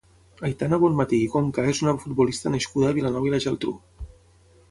Aitana 0.47 0.77
Bonmatí 0.83 1.19
i 1.25 1.27
Conca 1.33 1.65
és 1.73 1.83
una 1.85 1.93
futbolista 2.05 2.53
nascuda 2.55 2.89
a 2.93 2.97
Vilanova 2.99 3.29
i 3.31 3.35
la 3.35 3.43
Geltrú. 3.47 3.77